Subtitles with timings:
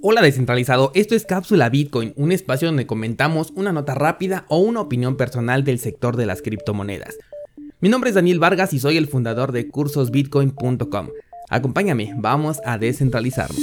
[0.00, 4.80] Hola descentralizado, esto es Cápsula Bitcoin, un espacio donde comentamos una nota rápida o una
[4.80, 7.18] opinión personal del sector de las criptomonedas.
[7.80, 11.08] Mi nombre es Daniel Vargas y soy el fundador de cursosbitcoin.com.
[11.50, 13.58] Acompáñame, vamos a descentralizarnos.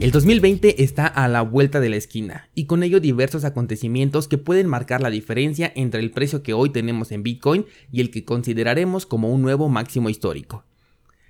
[0.00, 4.38] El 2020 está a la vuelta de la esquina y con ello diversos acontecimientos que
[4.38, 8.24] pueden marcar la diferencia entre el precio que hoy tenemos en Bitcoin y el que
[8.24, 10.64] consideraremos como un nuevo máximo histórico.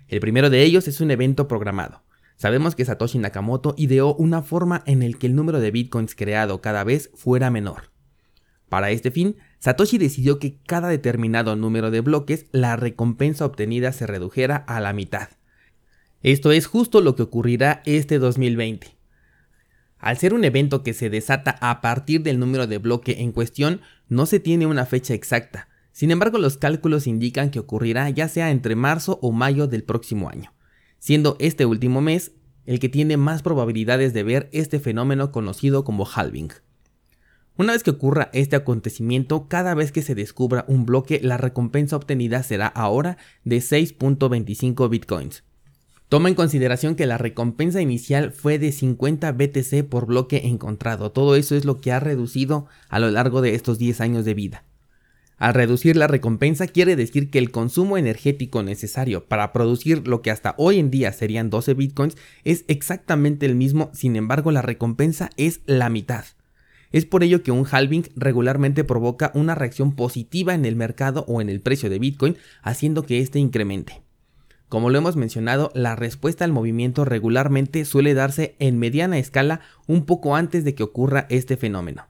[0.09, 2.03] El primero de ellos es un evento programado.
[2.37, 6.61] Sabemos que Satoshi Nakamoto ideó una forma en el que el número de bitcoins creado
[6.61, 7.91] cada vez fuera menor.
[8.69, 14.07] Para este fin, Satoshi decidió que cada determinado número de bloques la recompensa obtenida se
[14.07, 15.29] redujera a la mitad.
[16.23, 18.97] Esto es justo lo que ocurrirá este 2020.
[19.99, 23.81] Al ser un evento que se desata a partir del número de bloque en cuestión,
[24.09, 28.51] no se tiene una fecha exacta, sin embargo, los cálculos indican que ocurrirá ya sea
[28.51, 30.53] entre marzo o mayo del próximo año,
[30.99, 32.33] siendo este último mes
[32.67, 36.51] el que tiene más probabilidades de ver este fenómeno conocido como halving.
[37.57, 41.95] Una vez que ocurra este acontecimiento, cada vez que se descubra un bloque, la recompensa
[41.95, 45.45] obtenida será ahora de 6.25 bitcoins.
[46.09, 51.13] Toma en consideración que la recompensa inicial fue de 50 BTC por bloque encontrado.
[51.13, 54.35] Todo eso es lo que ha reducido a lo largo de estos 10 años de
[54.35, 54.65] vida.
[55.37, 60.31] Al reducir la recompensa quiere decir que el consumo energético necesario para producir lo que
[60.31, 65.31] hasta hoy en día serían 12 bitcoins es exactamente el mismo, sin embargo la recompensa
[65.37, 66.25] es la mitad.
[66.93, 71.41] Es por ello que un halving regularmente provoca una reacción positiva en el mercado o
[71.41, 74.03] en el precio de Bitcoin, haciendo que éste incremente.
[74.69, 80.07] Como lo hemos mencionado, la respuesta al movimiento regularmente suele darse en mediana escala un
[80.07, 82.07] poco antes de que ocurra este fenómeno.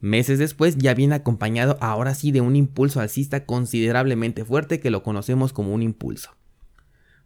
[0.00, 5.02] Meses después ya viene acompañado ahora sí de un impulso alcista considerablemente fuerte que lo
[5.02, 6.30] conocemos como un impulso.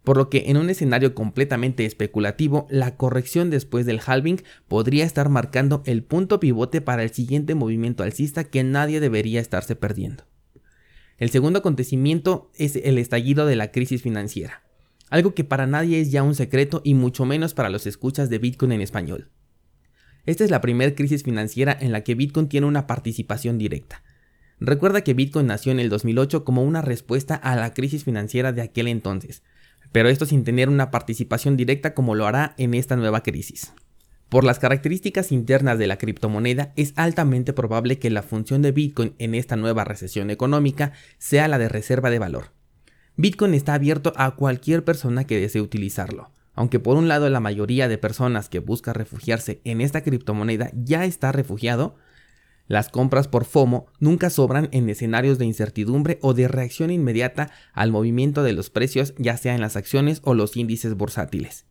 [0.03, 5.29] Por lo que en un escenario completamente especulativo, la corrección después del halving podría estar
[5.29, 10.23] marcando el punto pivote para el siguiente movimiento alcista que nadie debería estarse perdiendo.
[11.17, 14.63] El segundo acontecimiento es el estallido de la crisis financiera,
[15.11, 18.39] algo que para nadie es ya un secreto y mucho menos para los escuchas de
[18.39, 19.29] Bitcoin en español.
[20.25, 24.03] Esta es la primera crisis financiera en la que Bitcoin tiene una participación directa.
[24.59, 28.61] Recuerda que Bitcoin nació en el 2008 como una respuesta a la crisis financiera de
[28.61, 29.41] aquel entonces,
[29.91, 33.73] pero esto sin tener una participación directa como lo hará en esta nueva crisis.
[34.29, 39.13] Por las características internas de la criptomoneda, es altamente probable que la función de Bitcoin
[39.17, 42.51] en esta nueva recesión económica sea la de reserva de valor.
[43.17, 46.31] Bitcoin está abierto a cualquier persona que desee utilizarlo.
[46.53, 51.05] Aunque por un lado la mayoría de personas que busca refugiarse en esta criptomoneda ya
[51.05, 51.95] está refugiado,
[52.67, 57.91] las compras por FOMO nunca sobran en escenarios de incertidumbre o de reacción inmediata al
[57.91, 61.65] movimiento de los precios ya sea en las acciones o los índices bursátiles.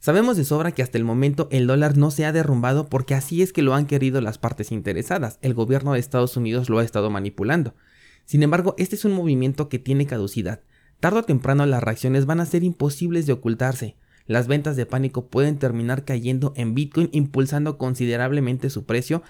[0.00, 3.42] Sabemos de sobra que hasta el momento el dólar no se ha derrumbado porque así
[3.42, 6.84] es que lo han querido las partes interesadas, el gobierno de Estados Unidos lo ha
[6.84, 7.74] estado manipulando.
[8.24, 10.60] Sin embargo, este es un movimiento que tiene caducidad,
[11.00, 13.96] Tardo o temprano las reacciones van a ser imposibles de ocultarse.
[14.26, 19.22] Las ventas de pánico pueden terminar cayendo en Bitcoin impulsando considerablemente su precio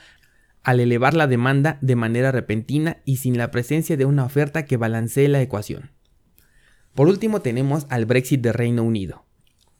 [0.64, 4.76] al elevar la demanda de manera repentina y sin la presencia de una oferta que
[4.76, 5.92] balancee la ecuación.
[6.94, 9.24] Por último tenemos al Brexit de Reino Unido.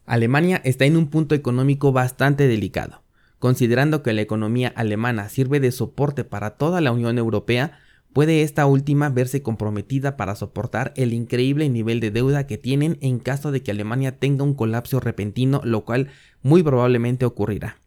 [0.06, 3.03] Alemania está en un punto económico bastante delicado.
[3.38, 7.78] Considerando que la economía alemana sirve de soporte para toda la Unión Europea,
[8.13, 13.19] puede esta última verse comprometida para soportar el increíble nivel de deuda que tienen en
[13.19, 16.09] caso de que Alemania tenga un colapso repentino, lo cual
[16.43, 17.79] muy probablemente ocurrirá.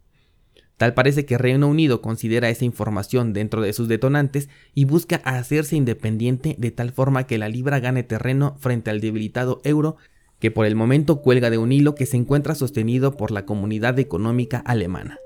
[0.78, 5.76] Tal parece que Reino Unido considera esa información dentro de sus detonantes y busca hacerse
[5.76, 9.98] independiente de tal forma que la libra gane terreno frente al debilitado euro
[10.40, 14.00] que por el momento cuelga de un hilo que se encuentra sostenido por la comunidad
[14.00, 15.20] económica alemana.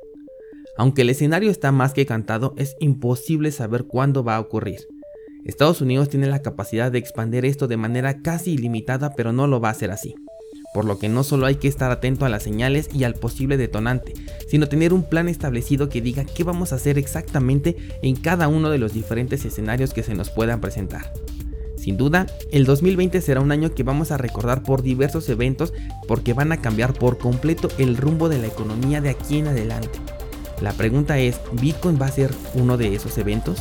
[0.78, 4.80] Aunque el escenario está más que cantado, es imposible saber cuándo va a ocurrir.
[5.46, 9.62] Estados Unidos tiene la capacidad de expandir esto de manera casi ilimitada, pero no lo
[9.62, 10.16] va a hacer así.
[10.74, 13.56] Por lo que no solo hay que estar atento a las señales y al posible
[13.56, 14.14] detonante,
[14.50, 18.70] sino tener un plan establecido que diga qué vamos a hacer exactamente en cada uno
[18.70, 21.14] de los diferentes escenarios que se nos puedan presentar.
[21.78, 25.72] Sin duda, el 2020 será un año que vamos a recordar por diversos eventos
[26.08, 30.00] porque van a cambiar por completo el rumbo de la economía de aquí en adelante.
[30.62, 33.60] La pregunta es, ¿Bitcoin va a ser uno de esos eventos?